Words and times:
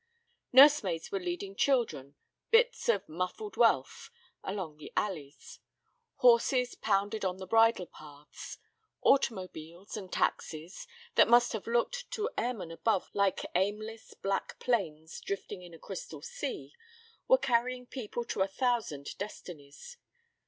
Nursemaids 0.51 1.11
were 1.11 1.19
leading 1.19 1.55
children, 1.55 2.15
bits 2.49 2.89
of 2.89 3.07
muffled 3.07 3.55
wealth, 3.55 4.09
along 4.43 4.77
the 4.77 4.91
alleys. 4.97 5.59
Horses 6.15 6.73
pounded 6.73 7.23
on 7.23 7.37
the 7.37 7.45
bridle 7.45 7.85
paths. 7.85 8.57
Automobiles 9.03 9.95
and 9.95 10.11
taxis, 10.11 10.87
that 11.13 11.27
must 11.27 11.53
have 11.53 11.67
looked 11.67 12.09
to 12.13 12.31
the 12.35 12.41
airman 12.45 12.71
above 12.71 13.11
like 13.13 13.45
aimless 13.53 14.15
black 14.15 14.57
planes 14.57 15.21
drifting 15.23 15.61
in 15.61 15.71
a 15.75 15.77
crystal 15.77 16.23
sea, 16.23 16.73
were 17.27 17.37
carrying 17.37 17.85
people 17.85 18.23
to 18.25 18.41
a 18.41 18.47
thousand 18.47 19.15
destinies. 19.19 19.97